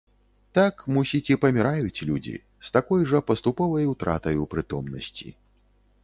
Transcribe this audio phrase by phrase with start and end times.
[0.57, 2.33] Так, мусіць, і паміраюць людзі,
[2.69, 5.27] з такой жа паступовай утратаю прытомнасці.